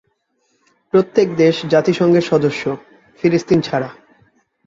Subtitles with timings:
[0.93, 2.63] প্রত্যেক দেশ জাতিসংঘের সদস্য,
[3.23, 3.89] ফিলিস্তিন ছাড়া।